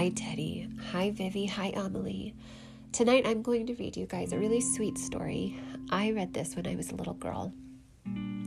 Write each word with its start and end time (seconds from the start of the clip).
Hi, 0.00 0.08
Teddy. 0.08 0.66
Hi, 0.92 1.10
Vivi. 1.10 1.44
Hi, 1.44 1.74
Amelie. 1.76 2.34
Tonight 2.90 3.26
I'm 3.26 3.42
going 3.42 3.66
to 3.66 3.74
read 3.74 3.98
you 3.98 4.06
guys 4.06 4.32
a 4.32 4.38
really 4.38 4.62
sweet 4.62 4.96
story. 4.96 5.60
I 5.90 6.12
read 6.12 6.32
this 6.32 6.56
when 6.56 6.66
I 6.66 6.74
was 6.74 6.90
a 6.90 6.94
little 6.94 7.12
girl. 7.12 7.52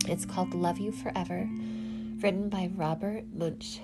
It's 0.08 0.26
called 0.26 0.56
Love 0.56 0.80
You 0.80 0.92
Forever, 0.92 1.48
written 2.24 2.50
by 2.50 2.72
Robert 2.76 3.26
Munsch. 3.32 3.78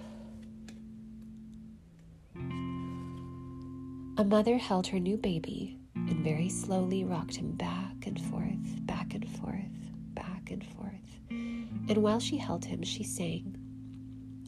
A 4.17 4.23
mother 4.23 4.57
held 4.57 4.87
her 4.87 4.99
new 4.99 5.17
baby 5.17 5.77
and 5.93 6.23
very 6.23 6.49
slowly 6.49 7.03
rocked 7.03 7.35
him 7.35 7.51
back 7.51 8.07
and 8.07 8.19
forth, 8.19 8.87
back 8.87 9.13
and 9.13 9.29
forth, 9.37 9.91
back 10.15 10.49
and 10.49 10.65
forth. 10.65 11.19
And 11.29 11.97
while 11.97 12.19
she 12.19 12.37
held 12.37 12.65
him, 12.65 12.81
she 12.81 13.03
sang, 13.03 13.55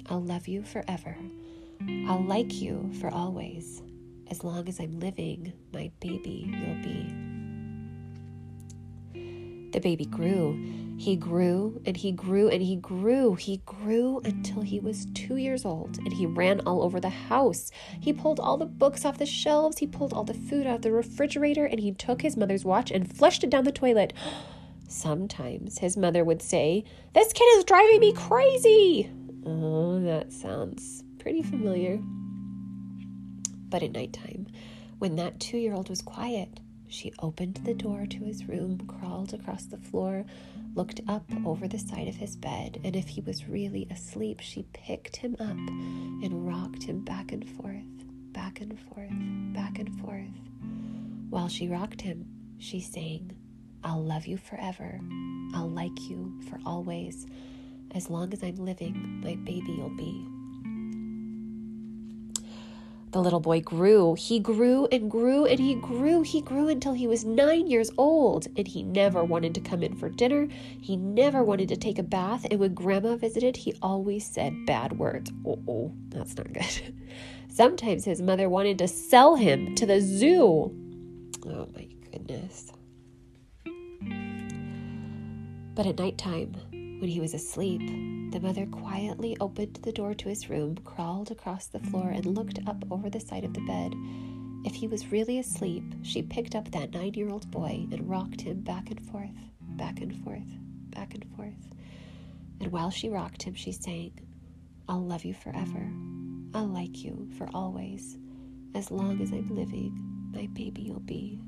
I'll 0.09 0.23
love 0.23 0.47
you 0.47 0.63
forever. 0.63 1.15
I'll 2.07 2.23
like 2.23 2.61
you 2.61 2.91
for 2.99 3.09
always. 3.09 3.81
As 4.29 4.43
long 4.43 4.67
as 4.67 4.79
I'm 4.79 4.99
living, 4.99 5.53
my 5.73 5.91
baby 5.99 6.45
you'll 6.47 6.81
be. 6.83 7.31
The 9.71 9.79
baby 9.79 10.05
grew. 10.05 10.59
He 10.97 11.15
grew 11.15 11.81
and 11.85 11.97
he 11.97 12.11
grew 12.11 12.49
and 12.49 12.61
he 12.61 12.75
grew. 12.75 13.35
He 13.35 13.57
grew 13.65 14.19
until 14.23 14.61
he 14.61 14.79
was 14.79 15.07
two 15.13 15.37
years 15.37 15.65
old 15.65 15.97
and 15.97 16.13
he 16.13 16.25
ran 16.25 16.59
all 16.61 16.83
over 16.83 16.99
the 16.99 17.09
house. 17.09 17.71
He 17.99 18.13
pulled 18.13 18.39
all 18.39 18.57
the 18.57 18.65
books 18.65 19.05
off 19.05 19.17
the 19.17 19.25
shelves. 19.25 19.79
He 19.79 19.87
pulled 19.87 20.13
all 20.13 20.23
the 20.23 20.33
food 20.33 20.67
out 20.67 20.75
of 20.77 20.81
the 20.81 20.91
refrigerator 20.91 21.65
and 21.65 21.79
he 21.79 21.91
took 21.91 22.21
his 22.21 22.37
mother's 22.37 22.65
watch 22.65 22.91
and 22.91 23.11
flushed 23.11 23.43
it 23.43 23.49
down 23.49 23.63
the 23.63 23.71
toilet. 23.71 24.13
Sometimes 24.87 25.79
his 25.79 25.95
mother 25.95 26.23
would 26.23 26.41
say, 26.41 26.83
This 27.13 27.31
kid 27.31 27.45
is 27.57 27.63
driving 27.63 28.01
me 28.01 28.13
crazy. 28.13 29.09
Oh, 29.45 30.01
that 30.01 30.31
sounds 30.33 31.03
pretty 31.21 31.43
familiar. 31.43 31.99
But 33.69 33.83
at 33.83 33.91
nighttime, 33.91 34.47
when 34.97 35.15
that 35.17 35.39
two 35.39 35.57
year 35.57 35.73
old 35.73 35.87
was 35.87 36.01
quiet, 36.01 36.59
she 36.87 37.13
opened 37.19 37.61
the 37.63 37.75
door 37.75 38.07
to 38.07 38.23
his 38.25 38.47
room, 38.49 38.79
crawled 38.87 39.33
across 39.33 39.65
the 39.65 39.77
floor, 39.77 40.25
looked 40.73 40.99
up 41.07 41.23
over 41.45 41.67
the 41.67 41.77
side 41.77 42.07
of 42.07 42.15
his 42.15 42.35
bed, 42.35 42.81
and 42.83 42.95
if 42.95 43.07
he 43.07 43.21
was 43.21 43.47
really 43.47 43.87
asleep, 43.91 44.39
she 44.41 44.65
picked 44.73 45.15
him 45.15 45.35
up 45.39 45.57
and 46.23 46.47
rocked 46.47 46.83
him 46.83 47.05
back 47.05 47.31
and 47.31 47.47
forth, 47.47 48.33
back 48.33 48.59
and 48.59 48.77
forth, 48.79 49.11
back 49.53 49.77
and 49.77 50.01
forth. 50.01 50.27
While 51.29 51.49
she 51.49 51.69
rocked 51.69 52.01
him, 52.01 52.25
she 52.57 52.81
sang, 52.81 53.31
I'll 53.83 54.03
love 54.03 54.25
you 54.25 54.37
forever. 54.37 54.99
I'll 55.53 55.69
like 55.69 56.09
you 56.09 56.41
for 56.49 56.59
always. 56.65 57.27
As 57.93 58.09
long 58.09 58.33
as 58.33 58.43
I'm 58.43 58.55
living, 58.55 59.21
my 59.23 59.35
baby 59.35 59.71
you'll 59.77 59.95
be. 59.95 60.27
The 63.11 63.21
little 63.21 63.41
boy 63.41 63.59
grew. 63.59 64.13
He 64.13 64.39
grew 64.39 64.87
and 64.89 65.11
grew 65.11 65.45
and 65.45 65.59
he 65.59 65.75
grew. 65.75 66.21
He 66.21 66.39
grew 66.39 66.69
until 66.69 66.93
he 66.93 67.07
was 67.07 67.25
nine 67.25 67.67
years 67.67 67.91
old. 67.97 68.47
And 68.55 68.65
he 68.65 68.83
never 68.83 69.23
wanted 69.23 69.53
to 69.55 69.61
come 69.61 69.83
in 69.83 69.95
for 69.95 70.09
dinner. 70.09 70.47
He 70.79 70.95
never 70.95 71.43
wanted 71.43 71.67
to 71.69 71.75
take 71.75 71.99
a 71.99 72.03
bath. 72.03 72.45
And 72.49 72.59
when 72.59 72.73
grandma 72.73 73.17
visited, 73.17 73.57
he 73.57 73.75
always 73.81 74.25
said 74.25 74.65
bad 74.65 74.97
words. 74.97 75.29
Oh, 75.45 75.91
that's 76.07 76.37
not 76.37 76.53
good. 76.53 76.95
Sometimes 77.49 78.05
his 78.05 78.21
mother 78.21 78.47
wanted 78.47 78.77
to 78.79 78.87
sell 78.87 79.35
him 79.35 79.75
to 79.75 79.85
the 79.85 79.99
zoo. 79.99 80.73
Oh 81.45 81.67
my 81.75 81.89
goodness. 82.11 82.71
But 85.75 85.85
at 85.85 85.99
night 85.99 86.17
time, 86.17 86.55
when 87.01 87.09
he 87.09 87.19
was 87.19 87.33
asleep, 87.33 87.81
the 88.31 88.39
mother 88.39 88.67
quietly 88.67 89.35
opened 89.39 89.79
the 89.81 89.91
door 89.91 90.13
to 90.13 90.29
his 90.29 90.51
room, 90.51 90.77
crawled 90.85 91.31
across 91.31 91.65
the 91.65 91.79
floor, 91.79 92.11
and 92.11 92.27
looked 92.27 92.59
up 92.67 92.83
over 92.91 93.09
the 93.09 93.19
side 93.19 93.43
of 93.43 93.55
the 93.55 93.61
bed. 93.61 93.95
If 94.63 94.75
he 94.75 94.87
was 94.87 95.11
really 95.11 95.39
asleep, 95.39 95.83
she 96.03 96.21
picked 96.21 96.53
up 96.53 96.69
that 96.69 96.93
nine 96.93 97.15
year 97.15 97.31
old 97.31 97.49
boy 97.49 97.87
and 97.91 98.07
rocked 98.07 98.41
him 98.41 98.61
back 98.61 98.91
and 98.91 99.01
forth, 99.09 99.31
back 99.59 99.99
and 99.99 100.15
forth, 100.23 100.47
back 100.91 101.15
and 101.15 101.25
forth. 101.35 101.73
And 102.59 102.71
while 102.71 102.91
she 102.91 103.09
rocked 103.09 103.41
him, 103.41 103.55
she 103.55 103.71
sang, 103.71 104.11
I'll 104.87 105.03
love 105.03 105.25
you 105.25 105.33
forever. 105.33 105.91
I'll 106.53 106.67
like 106.67 107.03
you 107.03 107.27
for 107.35 107.49
always. 107.51 108.19
As 108.75 108.91
long 108.91 109.19
as 109.21 109.31
I'm 109.31 109.49
living, 109.55 109.97
my 110.31 110.45
baby 110.53 110.83
you'll 110.83 110.99
be. 110.99 111.41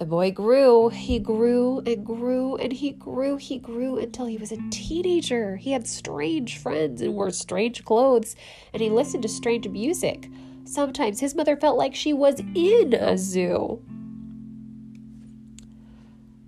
The 0.00 0.06
boy 0.06 0.30
grew. 0.30 0.88
He 0.88 1.18
grew 1.18 1.82
and 1.84 2.06
grew 2.06 2.56
and 2.56 2.72
he 2.72 2.90
grew. 2.92 3.36
He 3.36 3.58
grew 3.58 3.98
until 3.98 4.24
he 4.24 4.38
was 4.38 4.50
a 4.50 4.56
teenager. 4.70 5.56
He 5.56 5.72
had 5.72 5.86
strange 5.86 6.56
friends 6.56 7.02
and 7.02 7.12
wore 7.12 7.30
strange 7.30 7.84
clothes, 7.84 8.34
and 8.72 8.80
he 8.80 8.88
listened 8.88 9.24
to 9.24 9.28
strange 9.28 9.68
music. 9.68 10.30
Sometimes 10.64 11.20
his 11.20 11.34
mother 11.34 11.54
felt 11.54 11.76
like 11.76 11.94
she 11.94 12.14
was 12.14 12.40
in 12.54 12.94
a 12.94 13.18
zoo. 13.18 13.82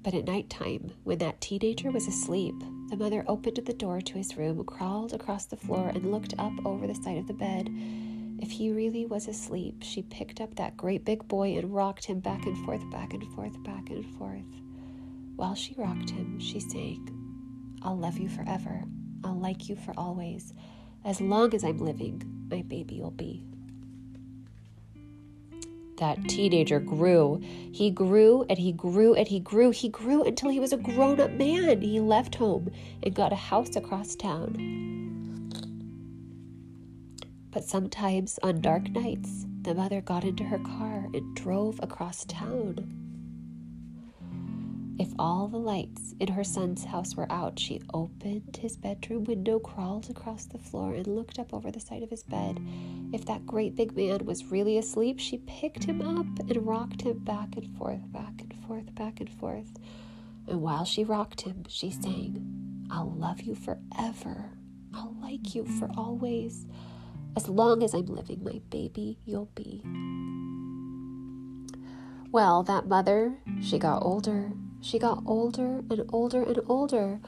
But 0.02 0.14
at 0.14 0.24
night 0.24 0.48
time, 0.48 0.92
when 1.04 1.18
that 1.18 1.42
teenager 1.42 1.90
was 1.90 2.08
asleep, 2.08 2.54
the 2.88 2.96
mother 2.96 3.22
opened 3.28 3.60
the 3.66 3.74
door 3.74 4.00
to 4.00 4.14
his 4.14 4.34
room, 4.38 4.64
crawled 4.64 5.12
across 5.12 5.44
the 5.44 5.56
floor, 5.56 5.88
and 5.88 6.10
looked 6.10 6.32
up 6.38 6.54
over 6.64 6.86
the 6.86 6.94
side 6.94 7.18
of 7.18 7.26
the 7.26 7.34
bed. 7.34 7.68
If 8.42 8.50
he 8.50 8.72
really 8.72 9.06
was 9.06 9.28
asleep, 9.28 9.84
she 9.84 10.02
picked 10.02 10.40
up 10.40 10.56
that 10.56 10.76
great 10.76 11.04
big 11.04 11.28
boy 11.28 11.56
and 11.56 11.72
rocked 11.72 12.06
him 12.06 12.18
back 12.18 12.44
and 12.44 12.58
forth, 12.64 12.82
back 12.90 13.14
and 13.14 13.24
forth, 13.34 13.62
back 13.62 13.88
and 13.88 14.04
forth. 14.18 14.60
While 15.36 15.54
she 15.54 15.76
rocked 15.78 16.10
him, 16.10 16.40
she 16.40 16.58
sang, 16.58 17.08
I'll 17.82 17.96
love 17.96 18.18
you 18.18 18.28
forever. 18.28 18.82
I'll 19.22 19.38
like 19.38 19.68
you 19.68 19.76
for 19.76 19.94
always. 19.96 20.54
As 21.04 21.20
long 21.20 21.54
as 21.54 21.62
I'm 21.62 21.78
living, 21.78 22.20
my 22.50 22.62
baby 22.62 23.00
will 23.00 23.12
be. 23.12 23.44
That 25.98 26.28
teenager 26.28 26.80
grew. 26.80 27.40
He 27.70 27.92
grew 27.92 28.44
and 28.50 28.58
he 28.58 28.72
grew 28.72 29.14
and 29.14 29.28
he 29.28 29.38
grew. 29.38 29.70
He 29.70 29.88
grew 29.88 30.24
until 30.24 30.50
he 30.50 30.58
was 30.58 30.72
a 30.72 30.78
grown 30.78 31.20
up 31.20 31.30
man. 31.30 31.80
He 31.80 32.00
left 32.00 32.34
home 32.34 32.72
and 33.04 33.14
got 33.14 33.32
a 33.32 33.36
house 33.36 33.76
across 33.76 34.16
town. 34.16 35.21
But 37.52 37.64
sometimes 37.64 38.38
on 38.42 38.62
dark 38.62 38.90
nights, 38.90 39.46
the 39.60 39.74
mother 39.74 40.00
got 40.00 40.24
into 40.24 40.44
her 40.44 40.58
car 40.58 41.06
and 41.14 41.36
drove 41.36 41.78
across 41.82 42.24
town. 42.24 42.98
If 44.98 45.08
all 45.18 45.48
the 45.48 45.58
lights 45.58 46.14
in 46.20 46.28
her 46.28 46.44
son's 46.44 46.84
house 46.84 47.14
were 47.14 47.30
out, 47.30 47.58
she 47.58 47.80
opened 47.92 48.56
his 48.56 48.76
bedroom 48.76 49.24
window, 49.24 49.58
crawled 49.58 50.08
across 50.08 50.46
the 50.46 50.58
floor, 50.58 50.94
and 50.94 51.06
looked 51.06 51.38
up 51.38 51.52
over 51.52 51.70
the 51.70 51.80
side 51.80 52.02
of 52.02 52.10
his 52.10 52.22
bed. 52.22 52.58
If 53.12 53.26
that 53.26 53.46
great 53.46 53.74
big 53.74 53.96
man 53.96 54.24
was 54.24 54.50
really 54.50 54.78
asleep, 54.78 55.18
she 55.18 55.38
picked 55.38 55.84
him 55.84 56.02
up 56.02 56.38
and 56.48 56.66
rocked 56.66 57.02
him 57.02 57.18
back 57.18 57.56
and 57.56 57.76
forth, 57.76 58.00
back 58.12 58.40
and 58.40 58.54
forth, 58.66 58.94
back 58.94 59.20
and 59.20 59.28
forth. 59.30 59.76
And 60.46 60.62
while 60.62 60.84
she 60.84 61.04
rocked 61.04 61.42
him, 61.42 61.64
she 61.68 61.90
sang, 61.90 62.86
I'll 62.90 63.10
love 63.10 63.42
you 63.42 63.54
forever. 63.54 64.50
I'll 64.94 65.16
like 65.20 65.54
you 65.54 65.64
for 65.64 65.90
always. 65.96 66.66
As 67.34 67.48
long 67.48 67.82
as 67.82 67.94
I'm 67.94 68.06
living, 68.06 68.44
my 68.44 68.60
baby, 68.70 69.18
you'll 69.24 69.50
be. 69.54 69.82
Well, 72.30 72.62
that 72.64 72.86
mother, 72.86 73.34
she 73.60 73.78
got 73.78 74.02
older. 74.02 74.52
She 74.80 74.98
got 74.98 75.22
older 75.26 75.82
and 75.90 76.04
older 76.12 76.42
and 76.42 76.60
older. 76.66 77.20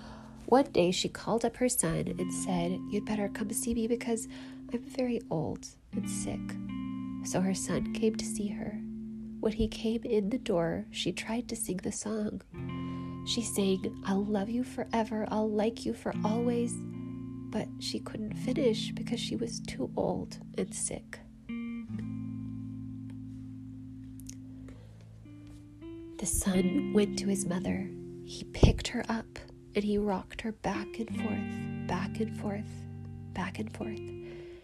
One 0.47 0.65
day 0.73 0.91
she 0.91 1.09
called 1.09 1.45
up 1.45 1.57
her 1.57 1.69
son 1.69 2.15
and 2.19 2.33
said, 2.33 2.79
You'd 2.91 3.07
better 3.07 3.29
come 3.29 3.51
see 3.53 3.75
me 3.75 3.87
because 3.87 4.29
I'm 4.73 4.83
very 4.83 5.21
old 5.31 5.67
and 5.93 6.11
sick. 6.11 6.41
So 7.25 7.41
her 7.41 7.55
son 7.55 7.93
came 7.95 8.15
to 8.17 8.25
see 8.25 8.49
her. 8.49 8.79
When 9.41 9.53
he 9.53 9.69
came 9.69 10.03
in 10.05 10.31
the 10.31 10.39
door, 10.39 10.87
she 10.91 11.13
tried 11.13 11.49
to 11.49 11.57
sing 11.57 11.79
the 11.79 11.93
song. 11.93 12.43
She 13.27 13.43
sang, 13.43 14.03
I'll 14.07 14.25
love 14.25 14.51
you 14.51 14.65
forever, 14.65 15.27
I'll 15.31 15.51
like 15.51 15.87
you 15.87 15.95
for 15.95 16.15
always, 16.25 16.75
but 17.55 17.69
she 17.79 18.01
couldn't 18.01 18.35
finish 18.35 18.91
because 18.91 19.21
she 19.21 19.37
was 19.37 19.61
too 19.61 19.89
old 19.97 20.39
and 20.59 20.75
sick. 20.75 21.21
The 26.19 26.27
son 26.27 26.93
went 26.93 27.17
to 27.21 27.29
his 27.29 27.47
mother. 27.47 27.89
He 28.25 28.43
picked 28.43 28.89
her 28.89 29.05
up 29.09 29.39
and 29.77 29.85
he 29.85 29.99
rocked 29.99 30.41
her 30.41 30.51
back 30.51 30.99
and 30.99 31.09
forth, 31.17 31.87
back 31.87 32.19
and 32.19 32.37
forth, 32.41 32.73
back 33.35 33.61
and 33.61 33.73
forth. 33.73 34.01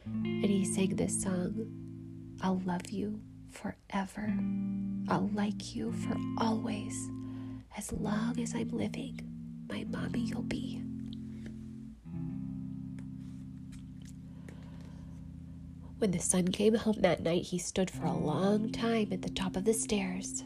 And 0.06 0.46
he 0.46 0.64
sang 0.64 0.96
this 0.96 1.22
song 1.22 1.70
I'll 2.42 2.60
love 2.64 2.90
you 2.90 3.20
forever. 3.50 4.34
I'll 5.08 5.30
like 5.32 5.76
you 5.76 5.92
for 5.92 6.16
always. 6.38 7.08
As 7.78 7.92
long 7.92 8.40
as 8.40 8.52
I'm 8.52 8.70
living, 8.70 9.20
my 9.68 9.84
mommy 9.88 10.22
you'll 10.22 10.42
be. 10.42 10.82
When 16.00 16.12
the 16.12 16.18
son 16.18 16.48
came 16.48 16.74
home 16.76 16.96
that 17.00 17.22
night, 17.22 17.42
he 17.42 17.58
stood 17.58 17.90
for 17.90 18.06
a 18.06 18.16
long 18.16 18.72
time 18.72 19.08
at 19.12 19.20
the 19.20 19.28
top 19.28 19.54
of 19.54 19.66
the 19.66 19.74
stairs. 19.74 20.42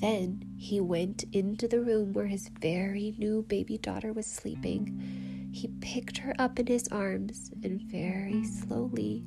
Then 0.00 0.42
he 0.56 0.80
went 0.80 1.22
into 1.32 1.68
the 1.68 1.80
room 1.80 2.12
where 2.12 2.26
his 2.26 2.48
very 2.48 3.14
new 3.16 3.42
baby 3.42 3.78
daughter 3.78 4.12
was 4.12 4.26
sleeping. 4.26 5.48
he 5.52 5.68
picked 5.80 6.18
her 6.18 6.34
up 6.40 6.58
in 6.58 6.66
his 6.66 6.88
arms 6.88 7.52
and 7.62 7.80
very 7.82 8.44
slowly 8.44 9.24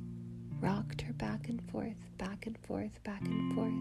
rocked 0.60 1.00
her 1.02 1.14
back 1.14 1.48
and 1.48 1.62
forth, 1.72 1.96
back 2.18 2.46
and 2.48 2.58
forth, 2.60 3.02
back 3.04 3.22
and 3.22 3.54
forth. 3.56 3.72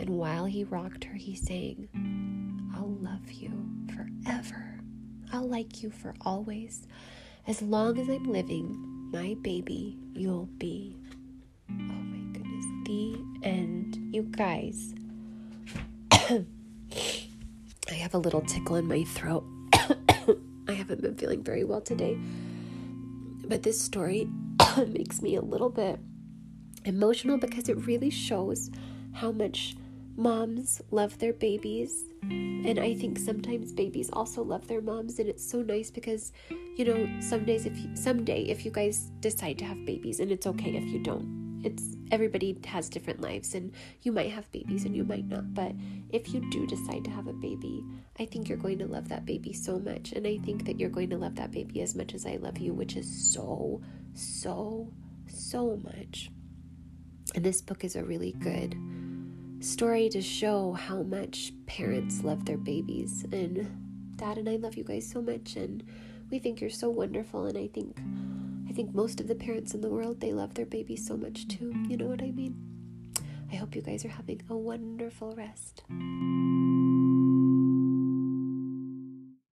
And 0.00 0.10
while 0.10 0.44
he 0.44 0.64
rocked 0.64 1.04
her, 1.04 1.14
he 1.14 1.36
sang, 1.36 1.88
I'll 2.74 2.96
love 3.00 3.30
you 3.30 3.52
forever. 3.94 4.80
I'll 5.32 5.48
like 5.48 5.84
you 5.84 5.90
for 5.90 6.14
always. 6.20 6.88
As 7.44 7.60
long 7.60 7.98
as 7.98 8.08
I'm 8.08 8.30
living, 8.30 9.10
my 9.12 9.36
baby, 9.42 9.98
you'll 10.14 10.48
be. 10.58 10.96
Oh 11.68 11.74
my 11.74 12.38
goodness. 12.38 12.64
The 12.84 13.18
end. 13.42 13.98
You 14.14 14.22
guys. 14.22 14.94
I 16.12 17.94
have 17.94 18.14
a 18.14 18.18
little 18.18 18.42
tickle 18.42 18.76
in 18.76 18.86
my 18.86 19.02
throat. 19.02 19.44
I 20.68 20.72
haven't 20.72 21.02
been 21.02 21.16
feeling 21.16 21.42
very 21.42 21.64
well 21.64 21.80
today. 21.80 22.16
But 23.48 23.64
this 23.64 23.80
story 23.80 24.28
makes 24.86 25.20
me 25.20 25.34
a 25.34 25.42
little 25.42 25.70
bit 25.70 25.98
emotional 26.84 27.38
because 27.38 27.68
it 27.68 27.86
really 27.86 28.10
shows 28.10 28.70
how 29.14 29.32
much 29.32 29.74
moms 30.16 30.80
love 30.90 31.18
their 31.18 31.32
babies. 31.32 32.04
And 32.22 32.78
I 32.78 32.94
think 32.94 33.18
sometimes 33.18 33.72
babies 33.72 34.10
also 34.12 34.42
love 34.42 34.68
their 34.68 34.80
moms. 34.80 35.18
And 35.18 35.28
it's 35.28 35.48
so 35.48 35.62
nice 35.62 35.90
because, 35.90 36.32
you 36.76 36.84
know, 36.84 37.08
some 37.20 37.44
days 37.44 37.66
if 37.66 37.76
you, 37.78 37.94
someday 37.96 38.42
if 38.44 38.64
you 38.64 38.70
guys 38.70 39.10
decide 39.20 39.58
to 39.58 39.64
have 39.64 39.84
babies, 39.84 40.20
and 40.20 40.30
it's 40.30 40.46
okay 40.46 40.76
if 40.76 40.84
you 40.84 41.00
don't 41.00 41.42
it's 41.64 41.96
everybody 42.10 42.58
has 42.66 42.88
different 42.88 43.20
lives 43.20 43.54
and 43.54 43.72
you 44.02 44.12
might 44.12 44.30
have 44.30 44.50
babies 44.52 44.84
and 44.84 44.96
you 44.96 45.04
might 45.04 45.26
not 45.26 45.54
but 45.54 45.72
if 46.10 46.34
you 46.34 46.40
do 46.50 46.66
decide 46.66 47.04
to 47.04 47.10
have 47.10 47.26
a 47.26 47.32
baby 47.32 47.84
i 48.18 48.24
think 48.24 48.48
you're 48.48 48.58
going 48.58 48.78
to 48.78 48.86
love 48.86 49.08
that 49.08 49.24
baby 49.24 49.52
so 49.52 49.78
much 49.78 50.12
and 50.12 50.26
i 50.26 50.36
think 50.38 50.64
that 50.64 50.78
you're 50.78 50.90
going 50.90 51.10
to 51.10 51.16
love 51.16 51.34
that 51.36 51.50
baby 51.50 51.80
as 51.80 51.94
much 51.94 52.14
as 52.14 52.26
i 52.26 52.36
love 52.36 52.58
you 52.58 52.72
which 52.72 52.96
is 52.96 53.32
so 53.32 53.80
so 54.14 54.90
so 55.28 55.80
much 55.84 56.30
and 57.34 57.44
this 57.44 57.62
book 57.62 57.84
is 57.84 57.96
a 57.96 58.04
really 58.04 58.32
good 58.32 58.76
story 59.62 60.08
to 60.08 60.20
show 60.20 60.72
how 60.72 61.02
much 61.02 61.52
parents 61.66 62.22
love 62.24 62.44
their 62.44 62.58
babies 62.58 63.24
and 63.32 63.66
dad 64.16 64.36
and 64.36 64.48
i 64.48 64.56
love 64.56 64.76
you 64.76 64.84
guys 64.84 65.08
so 65.08 65.22
much 65.22 65.56
and 65.56 65.84
we 66.30 66.38
think 66.38 66.60
you're 66.60 66.68
so 66.68 66.90
wonderful 66.90 67.46
and 67.46 67.56
i 67.56 67.68
think 67.68 67.96
I 68.72 68.74
think 68.74 68.94
most 68.94 69.20
of 69.20 69.28
the 69.28 69.34
parents 69.34 69.74
in 69.74 69.82
the 69.82 69.90
world, 69.90 70.18
they 70.18 70.32
love 70.32 70.54
their 70.54 70.64
babies 70.64 71.06
so 71.06 71.14
much 71.14 71.46
too. 71.46 71.74
You 71.88 71.98
know 71.98 72.06
what 72.06 72.22
I 72.22 72.30
mean? 72.30 72.56
I 73.52 73.56
hope 73.56 73.76
you 73.76 73.82
guys 73.82 74.02
are 74.06 74.08
having 74.08 74.40
a 74.48 74.56
wonderful 74.56 75.34
rest. 75.36 75.82